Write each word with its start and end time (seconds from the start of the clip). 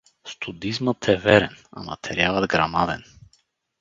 Студизмът 0.27 1.07
е 1.07 1.17
верен, 1.17 1.55
а 1.71 1.83
материалът 1.83 2.49
грамаден. 2.49 3.03